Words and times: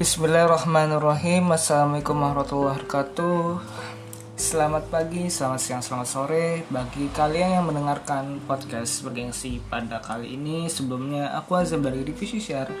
Bismillahirrahmanirrahim. 0.00 1.52
Assalamualaikum 1.52 2.16
warahmatullahi 2.24 2.72
wabarakatuh. 2.72 3.60
Selamat 4.32 4.88
pagi, 4.88 5.28
selamat 5.28 5.60
siang, 5.60 5.84
selamat 5.84 6.08
sore 6.08 6.64
Bagi 6.72 7.12
kalian 7.12 7.60
yang 7.60 7.68
mendengarkan 7.68 8.40
podcast 8.48 9.04
bergengsi 9.04 9.60
pada 9.68 10.00
kali 10.00 10.40
ini. 10.40 10.72
Sebelumnya 10.72 11.36
aku 11.36 11.52
Azam 11.52 11.84
dari 11.84 12.00
Divisi 12.00 12.40
Share 12.40 12.72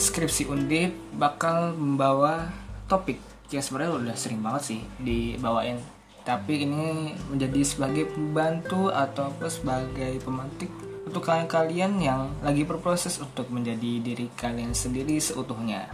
Skripsi 0.00 0.48
Undip 0.48 0.96
bakal 1.20 1.76
membawa 1.76 2.48
topik 2.88 3.20
Yang 3.52 3.68
sebenarnya 3.68 3.92
udah 4.00 4.16
sering 4.16 4.40
banget 4.40 4.62
sih 4.72 4.80
dibawain. 5.04 5.84
Tapi 6.24 6.64
ini 6.64 7.12
menjadi 7.28 7.60
sebagai 7.60 8.08
pembantu 8.08 8.88
atau 8.88 9.28
sebagai 9.52 10.16
pemantik 10.24 10.72
untuk 11.20 11.36
kalian-kalian 11.36 12.00
yang 12.00 12.32
lagi 12.40 12.64
berproses 12.64 13.20
untuk 13.20 13.52
menjadi 13.52 14.00
diri 14.00 14.32
kalian 14.40 14.72
sendiri 14.72 15.20
seutuhnya. 15.20 15.92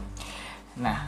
Nah, 0.79 1.03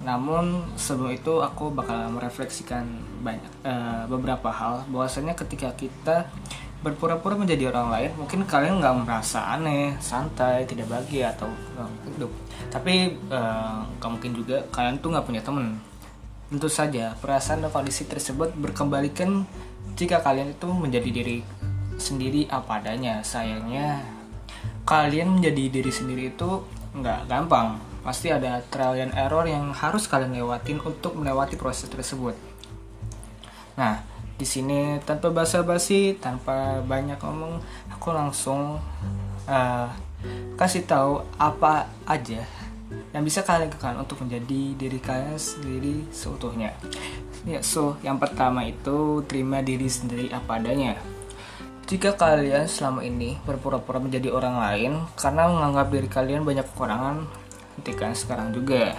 namun 0.00 0.72
sebelum 0.80 1.12
itu 1.12 1.44
aku 1.44 1.68
bakal 1.68 2.16
merefleksikan 2.16 2.88
banyak 3.20 3.52
uh, 3.68 4.08
beberapa 4.08 4.48
hal. 4.48 4.88
Bahwasanya 4.88 5.36
ketika 5.36 5.68
kita 5.76 6.32
berpura-pura 6.80 7.36
menjadi 7.36 7.68
orang 7.68 7.92
lain 7.92 8.10
mungkin 8.16 8.40
kalian 8.48 8.80
nggak 8.80 9.04
merasa 9.04 9.44
aneh 9.52 10.00
santai 10.00 10.64
tidak 10.64 10.88
bahagia 10.88 11.36
atau 11.36 11.52
hidup. 12.08 12.32
Tapi 12.72 13.20
uh, 13.28 13.84
mungkin 14.00 14.32
juga 14.32 14.64
kalian 14.72 14.96
tuh 14.96 15.12
nggak 15.12 15.28
punya 15.28 15.44
temen. 15.44 15.76
Tentu 16.48 16.72
saja 16.72 17.12
perasaan 17.20 17.60
dan 17.60 17.68
kondisi 17.68 18.08
tersebut 18.08 18.56
berkembalikan 18.56 19.44
jika 19.92 20.24
kalian 20.24 20.56
itu 20.56 20.72
menjadi 20.72 21.10
diri 21.12 21.44
sendiri 21.96 22.48
apa 22.48 22.80
adanya. 22.80 23.20
Sayangnya 23.24 24.04
kalian 24.84 25.40
menjadi 25.40 25.80
diri 25.80 25.92
sendiri 25.92 26.32
itu 26.32 26.64
nggak 26.96 27.28
gampang. 27.28 27.80
Pasti 28.02 28.34
ada 28.34 28.58
trial 28.66 28.98
and 28.98 29.14
error 29.14 29.46
yang 29.46 29.70
harus 29.70 30.10
kalian 30.10 30.34
lewatin 30.34 30.82
untuk 30.82 31.14
melewati 31.14 31.54
proses 31.54 31.86
tersebut. 31.86 32.34
Nah 33.78 34.02
di 34.42 34.46
sini 34.48 34.98
tanpa 35.06 35.30
basa-basi 35.30 36.18
tanpa 36.18 36.82
banyak 36.82 37.14
ngomong 37.22 37.62
aku 37.94 38.10
langsung 38.10 38.82
uh, 39.46 39.88
kasih 40.58 40.82
tahu 40.82 41.22
apa 41.38 41.86
aja 42.10 42.42
yang 43.14 43.22
bisa 43.22 43.46
kalian 43.46 43.70
lakukan 43.70 44.02
untuk 44.02 44.18
menjadi 44.24 44.60
diri 44.74 44.98
kalian 44.98 45.38
sendiri 45.38 46.10
seutuhnya. 46.10 46.74
Ya 47.46 47.62
so 47.62 47.94
yang 48.02 48.18
pertama 48.18 48.66
itu 48.66 49.22
terima 49.30 49.62
diri 49.62 49.86
sendiri 49.86 50.26
apa 50.34 50.58
adanya 50.58 50.98
jika 51.92 52.16
kalian 52.16 52.64
selama 52.64 53.04
ini 53.04 53.36
berpura-pura 53.44 54.00
menjadi 54.00 54.32
orang 54.32 54.56
lain 54.56 54.92
karena 55.12 55.44
menganggap 55.44 55.92
diri 55.92 56.08
kalian 56.08 56.40
banyak 56.40 56.64
kekurangan, 56.72 57.28
hentikan 57.76 58.16
sekarang 58.16 58.48
juga. 58.56 58.96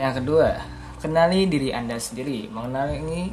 Yang 0.00 0.24
kedua, 0.24 0.56
kenali 1.04 1.44
diri 1.44 1.76
Anda 1.76 2.00
sendiri. 2.00 2.48
Mengenali 2.48 3.28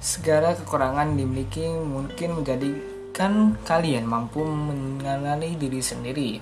segala 0.00 0.56
kekurangan 0.56 1.12
dimiliki 1.12 1.68
mungkin 1.68 2.40
menjadikan 2.40 3.60
kalian 3.68 4.08
mampu 4.08 4.40
mengenali 4.40 5.52
diri 5.60 5.84
sendiri. 5.84 6.40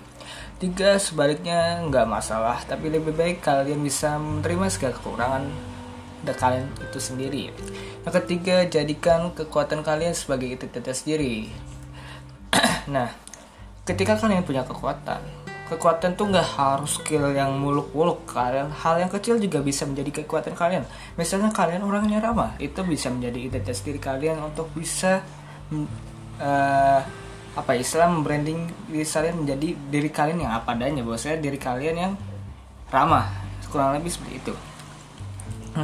Tiga, 0.63 1.03
sebaliknya 1.03 1.83
nggak 1.83 2.07
masalah, 2.07 2.63
tapi 2.63 2.95
lebih 2.95 3.11
baik 3.19 3.43
kalian 3.43 3.83
bisa 3.83 4.23
menerima 4.23 4.71
segala 4.71 4.95
kekurangan 4.95 5.45
kalian 6.25 6.67
itu 6.83 6.99
sendiri. 6.99 7.55
Yang 8.03 8.15
ketiga, 8.25 8.67
jadikan 8.67 9.31
kekuatan 9.35 9.85
kalian 9.87 10.17
sebagai 10.17 10.51
identitas 10.51 11.07
diri. 11.07 11.51
nah, 12.95 13.13
ketika 13.87 14.19
kalian 14.19 14.43
punya 14.43 14.67
kekuatan, 14.67 15.21
kekuatan 15.69 16.17
tuh 16.17 16.33
nggak 16.33 16.49
harus 16.57 16.97
skill 16.97 17.29
yang 17.37 17.53
muluk-muluk 17.61 18.25
kalian 18.25 18.73
hal 18.73 18.97
yang 18.97 19.13
kecil 19.13 19.37
juga 19.37 19.61
bisa 19.61 19.85
menjadi 19.85 20.25
kekuatan 20.25 20.57
kalian 20.57 20.89
misalnya 21.21 21.53
kalian 21.53 21.85
orangnya 21.85 22.25
ramah 22.25 22.57
itu 22.57 22.81
bisa 22.89 23.13
menjadi 23.13 23.53
identitas 23.53 23.85
diri 23.85 24.01
kalian 24.01 24.41
untuk 24.41 24.73
bisa 24.73 25.21
uh, 26.41 27.01
apa 27.53 27.73
istilah 27.77 28.09
membranding 28.09 28.65
diri 28.89 29.05
kalian 29.05 29.45
menjadi 29.45 29.69
diri 29.93 30.09
kalian 30.09 30.39
yang 30.49 30.53
apa 30.57 30.73
adanya 30.73 31.05
bahwasanya 31.05 31.39
diri 31.45 31.61
kalian 31.61 31.97
yang 32.01 32.13
ramah 32.89 33.29
kurang 33.69 34.01
lebih 34.01 34.09
seperti 34.09 34.41
itu 34.41 34.55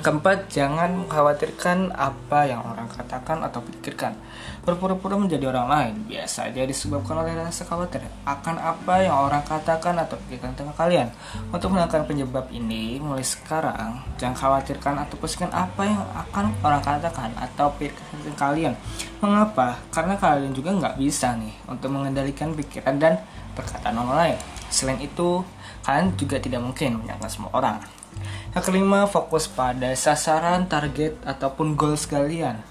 keempat, 0.01 0.49
jangan 0.49 0.97
mengkhawatirkan 1.05 1.93
apa 1.93 2.49
yang 2.49 2.65
orang 2.65 2.89
katakan 2.89 3.45
atau 3.45 3.61
pikirkan. 3.61 4.17
Berpura-pura 4.65 5.21
menjadi 5.21 5.53
orang 5.53 5.69
lain 5.69 5.95
biasa 6.09 6.49
aja 6.49 6.65
disebabkan 6.65 7.21
oleh 7.21 7.37
rasa 7.37 7.69
khawatir 7.69 8.01
akan 8.25 8.57
apa 8.57 9.05
yang 9.05 9.13
orang 9.13 9.45
katakan 9.45 9.93
atau 10.01 10.17
pikirkan 10.25 10.57
tentang 10.57 10.73
kalian. 10.73 11.13
Untuk 11.53 11.69
menangkan 11.69 12.09
penyebab 12.09 12.49
ini, 12.49 12.97
mulai 12.97 13.23
sekarang 13.23 14.01
jangan 14.17 14.35
khawatirkan 14.35 15.05
atau 15.05 15.15
pusingkan 15.21 15.53
apa 15.53 15.83
yang 15.85 16.01
akan 16.17 16.51
orang 16.65 16.81
katakan 16.81 17.31
atau 17.37 17.69
pikirkan 17.77 18.35
kalian. 18.41 18.73
Mengapa? 19.21 19.77
Karena 19.93 20.17
kalian 20.17 20.57
juga 20.57 20.73
nggak 20.73 20.97
bisa 20.97 21.37
nih 21.37 21.53
untuk 21.69 21.93
mengendalikan 21.93 22.57
pikiran 22.57 22.97
dan 22.97 23.21
perkataan 23.53 24.01
orang 24.01 24.17
lain. 24.17 24.39
Selain 24.73 24.99
itu, 24.99 25.45
kalian 25.85 26.17
juga 26.17 26.41
tidak 26.41 26.65
mungkin 26.65 27.05
menyangka 27.05 27.29
semua 27.29 27.53
orang. 27.53 27.79
Yang 28.55 28.71
kelima, 28.71 29.11
fokus 29.11 29.51
pada 29.51 29.91
sasaran, 29.99 30.71
target, 30.71 31.19
ataupun 31.27 31.75
goals 31.75 32.07
kalian. 32.07 32.63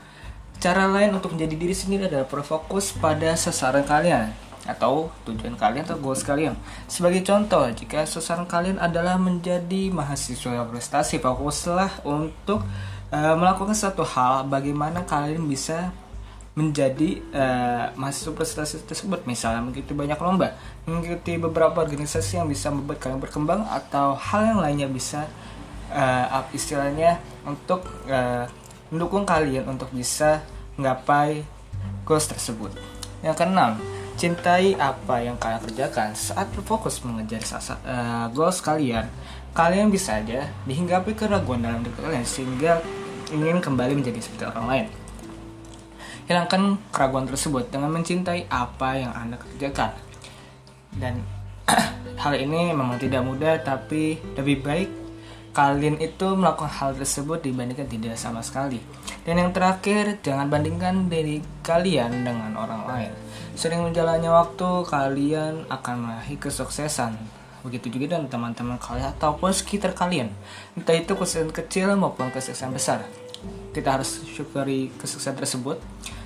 Cara 0.63 0.87
lain 0.87 1.11
untuk 1.11 1.35
menjadi 1.35 1.59
diri 1.59 1.75
sendiri 1.75 2.07
adalah 2.07 2.23
berfokus 2.23 2.95
pada 2.95 3.35
sasaran 3.35 3.83
kalian 3.83 4.31
atau 4.63 5.11
tujuan 5.27 5.59
kalian 5.59 5.83
atau 5.83 5.99
goals 5.99 6.23
kalian. 6.23 6.55
Sebagai 6.87 7.19
contoh, 7.27 7.67
jika 7.67 8.07
sasaran 8.07 8.47
kalian 8.47 8.79
adalah 8.79 9.19
menjadi 9.19 9.91
mahasiswa 9.91 10.63
prestasi, 10.71 11.19
fokuslah 11.19 12.07
untuk 12.07 12.63
uh, 13.11 13.35
melakukan 13.35 13.75
satu 13.75 14.07
hal 14.07 14.47
bagaimana 14.47 15.03
kalian 15.03 15.43
bisa 15.51 15.91
menjadi 16.55 17.19
uh, 17.35 17.91
mahasiswa 17.99 18.31
prestasi 18.31 18.87
tersebut 18.87 19.25
misalnya 19.25 19.65
mengikuti 19.65 19.97
banyak 19.97 20.21
lomba 20.21 20.53
mengikuti 20.85 21.41
beberapa 21.41 21.81
organisasi 21.81 22.37
yang 22.37 22.45
bisa 22.45 22.69
membuat 22.69 23.01
kalian 23.01 23.17
berkembang 23.17 23.65
atau 23.65 24.13
hal 24.13 24.53
yang 24.53 24.59
lainnya 24.61 24.85
bisa 24.85 25.25
uh, 25.91 26.45
istilahnya 26.55 27.19
untuk 27.43 27.83
uh, 28.07 28.47
mendukung 28.93 29.25
kalian 29.25 29.65
untuk 29.65 29.89
bisa 29.89 30.45
menggapai 30.77 31.41
goals 32.05 32.29
tersebut. 32.29 32.71
Yang 33.25 33.35
keenam, 33.41 33.71
cintai 34.19 34.77
apa 34.77 35.23
yang 35.23 35.35
kalian 35.41 35.61
kerjakan 35.65 36.13
saat 36.13 36.45
berfokus 36.53 37.01
mengejar 37.01 37.41
uh, 37.41 38.29
goals 38.31 38.61
kalian. 38.61 39.09
Kalian 39.53 39.93
bisa 39.93 40.17
aja 40.17 40.49
dihinggapi 40.65 41.13
keraguan 41.13 41.61
dalam 41.61 41.85
diri 41.85 41.93
kalian 41.97 42.25
sehingga 42.25 42.81
ingin 43.29 43.61
kembali 43.61 43.97
menjadi 43.97 44.19
seperti 44.21 44.43
orang 44.49 44.65
lain. 44.69 44.85
Hilangkan 46.23 46.79
keraguan 46.89 47.27
tersebut 47.27 47.67
dengan 47.69 47.91
mencintai 47.93 48.47
apa 48.49 48.97
yang 48.97 49.11
Anda 49.13 49.37
kerjakan. 49.37 49.93
Dan 50.97 51.21
hal 52.23 52.33
ini 52.37 52.73
memang 52.73 52.97
tidak 52.97 53.21
mudah 53.25 53.61
tapi 53.61 54.17
lebih 54.37 54.61
baik 54.65 55.02
kalian 55.53 56.01
itu 56.01 56.33
melakukan 56.33 56.67
hal 56.67 56.97
tersebut 56.97 57.45
dibandingkan 57.45 57.85
tidak 57.85 58.17
sama 58.17 58.41
sekali. 58.41 58.81
Dan 59.21 59.37
yang 59.39 59.53
terakhir, 59.53 60.19
jangan 60.25 60.49
bandingkan 60.49 61.07
diri 61.07 61.39
kalian 61.61 62.25
dengan 62.25 62.57
orang 62.57 62.83
lain. 62.89 63.11
Sering 63.53 63.85
menjalannya 63.85 64.33
waktu, 64.33 64.69
kalian 64.89 65.69
akan 65.69 65.95
meraih 66.09 66.41
kesuksesan. 66.41 67.15
Begitu 67.61 67.93
juga 67.93 68.17
dengan 68.17 68.27
teman-teman 68.27 68.81
kalian 68.81 69.13
ataupun 69.15 69.53
sekitar 69.53 69.95
kalian. 69.95 70.33
Entah 70.75 70.97
itu 70.97 71.13
kesuksesan 71.13 71.53
kecil 71.53 71.93
maupun 71.95 72.33
kesuksesan 72.33 72.73
besar. 72.73 73.05
Kita 73.71 73.95
harus 73.95 74.25
syukuri 74.25 74.91
kesuksesan 74.99 75.37
tersebut 75.37 75.77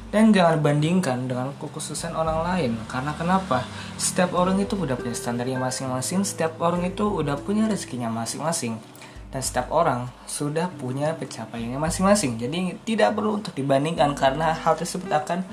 dan 0.07 0.31
jangan 0.31 0.63
bandingkan 0.63 1.27
dengan 1.27 1.51
kekhususan 1.59 2.15
orang 2.15 2.47
lain 2.47 2.71
karena 2.87 3.11
kenapa 3.19 3.67
setiap 3.99 4.31
orang 4.39 4.55
itu 4.63 4.79
udah 4.79 4.95
punya 4.95 5.11
standarnya 5.11 5.59
masing-masing 5.59 6.23
setiap 6.23 6.55
orang 6.63 6.87
itu 6.87 7.03
udah 7.03 7.35
punya 7.35 7.67
rezekinya 7.67 8.07
masing-masing 8.07 8.79
dan 9.27 9.41
setiap 9.43 9.67
orang 9.75 10.07
sudah 10.23 10.71
punya 10.79 11.11
pencapaiannya 11.15 11.79
masing-masing. 11.79 12.39
Jadi 12.39 12.79
tidak 12.87 13.15
perlu 13.19 13.43
untuk 13.43 13.51
dibandingkan 13.53 14.15
karena 14.15 14.55
hal 14.55 14.79
tersebut 14.79 15.11
akan 15.11 15.43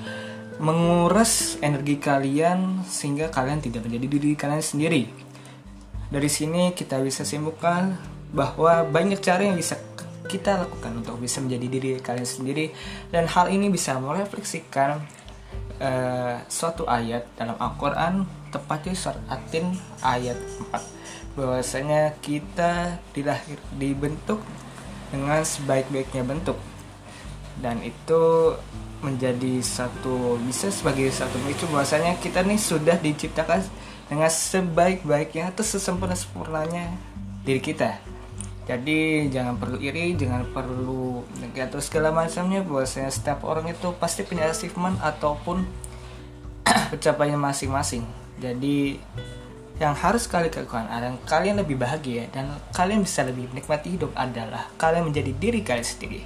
menguras 0.62 1.58
energi 1.58 1.98
kalian 1.98 2.86
sehingga 2.86 3.26
kalian 3.34 3.58
tidak 3.58 3.82
menjadi 3.86 4.06
diri 4.06 4.32
kalian 4.38 4.62
sendiri. 4.62 5.02
Dari 6.14 6.30
sini 6.30 6.70
kita 6.70 7.02
bisa 7.02 7.26
simpulkan 7.26 7.98
bahwa 8.30 8.86
banyak 8.86 9.18
cara 9.18 9.42
yang 9.42 9.58
bisa 9.58 9.74
kita 10.30 10.56
lakukan 10.66 11.04
untuk 11.04 11.20
bisa 11.20 11.42
menjadi 11.42 11.66
diri 11.68 11.90
kalian 12.00 12.26
sendiri 12.26 12.72
dan 13.12 13.28
hal 13.28 13.50
ini 13.52 13.68
bisa 13.68 13.98
merefleksikan 13.98 15.02
uh, 15.80 16.36
suatu 16.46 16.84
ayat 16.86 17.26
dalam 17.38 17.56
Al-Quran 17.58 18.26
tepatnya 18.50 18.94
surat 18.94 19.18
Atin 19.26 19.74
ayat 20.04 20.38
4 20.70 21.34
bahwasanya 21.34 22.14
kita 22.22 23.02
dilahir 23.10 23.58
dibentuk 23.74 24.38
dengan 25.10 25.42
sebaik-baiknya 25.42 26.22
bentuk. 26.22 26.58
Dan 27.58 27.82
itu 27.82 28.54
menjadi 29.02 29.60
satu 29.60 30.40
bisa 30.42 30.70
sebagai 30.72 31.10
satu 31.12 31.36
pemicu 31.42 31.68
bahwasanya 31.68 32.16
kita 32.22 32.40
nih 32.40 32.56
sudah 32.56 32.96
diciptakan 32.98 33.60
dengan 34.08 34.30
sebaik-baiknya 34.30 35.52
atau 35.52 35.60
sesempurna 35.60 36.16
sempurnanya 36.16 36.88
diri 37.44 37.60
kita 37.60 38.13
jadi 38.64 39.28
jangan 39.28 39.60
perlu 39.60 39.76
iri 39.76 40.16
jangan 40.16 40.48
perlu 40.48 41.20
atau 41.52 41.80
segala 41.84 42.08
macamnya. 42.16 42.64
Bahwasanya 42.64 43.12
setiap 43.12 43.44
orang 43.44 43.68
itu 43.68 43.92
pasti 44.00 44.24
punya 44.24 44.48
achievement 44.48 44.96
ataupun 45.04 45.68
pencapaian 46.92 47.36
masing-masing. 47.36 48.08
Jadi 48.40 48.96
yang 49.76 49.92
harus 49.92 50.24
kalian 50.30 50.54
lakukan 50.54 50.86
adalah 50.88 51.18
kalian 51.28 51.60
lebih 51.60 51.76
bahagia 51.76 52.30
dan 52.30 52.46
kalian 52.72 53.04
bisa 53.04 53.26
lebih 53.26 53.50
menikmati 53.52 53.98
hidup 53.98 54.14
adalah 54.16 54.70
kalian 54.80 55.12
menjadi 55.12 55.32
diri 55.36 55.60
kalian 55.60 55.84
sendiri. 55.84 56.20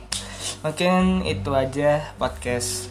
Mungkin 0.63 1.27
itu 1.27 1.51
aja 1.51 2.15
podcast 2.23 2.87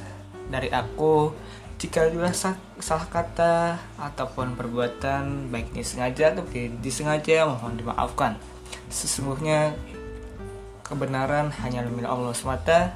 dari 0.52 0.68
aku. 0.76 1.32
Jika 1.78 2.10
juga 2.10 2.34
salah 2.34 3.06
kata 3.06 3.78
ataupun 4.02 4.58
perbuatan 4.58 5.54
baik 5.54 5.78
disengaja 5.78 6.34
atau 6.34 6.44
disengaja 6.82 7.46
mohon 7.46 7.78
dimaafkan 7.78 8.34
sesungguhnya 8.88 9.74
kebenaran 10.86 11.52
hanya 11.66 11.84
milik 11.88 12.08
Allah 12.08 12.32
semata. 12.38 12.94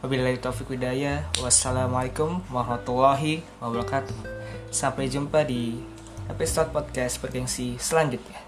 Wabillahi 0.00 0.38
taufik 0.38 0.70
hidayah. 0.72 1.26
Wassalamualaikum 1.42 2.42
warahmatullahi 2.54 3.42
wabarakatuh. 3.58 4.16
Sampai 4.70 5.10
jumpa 5.10 5.42
di 5.42 5.78
episode 6.30 6.70
podcast 6.70 7.18
bergengsi 7.18 7.74
selanjutnya 7.82 8.47